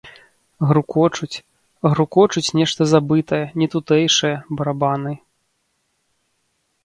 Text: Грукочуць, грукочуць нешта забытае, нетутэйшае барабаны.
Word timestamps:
Грукочуць, 0.69 1.43
грукочуць 1.93 2.55
нешта 2.61 2.81
забытае, 2.93 3.41
нетутэйшае 3.63 4.33
барабаны. 4.61 5.13